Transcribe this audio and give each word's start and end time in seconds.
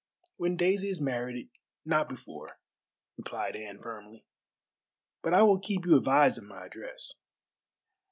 "When 0.37 0.57
Daisy 0.57 0.89
is 0.89 0.99
married, 0.99 1.51
not 1.85 2.09
before," 2.09 2.57
replied 3.17 3.55
Anne 3.55 3.79
firmly; 3.79 4.25
"but 5.21 5.35
I 5.35 5.43
will 5.43 5.59
keep 5.59 5.85
you 5.85 5.95
advised 5.95 6.39
of 6.39 6.45
my 6.45 6.65
address." 6.65 7.21